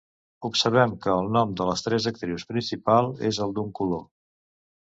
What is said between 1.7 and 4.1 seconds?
les tres actrius principals és el d'un color.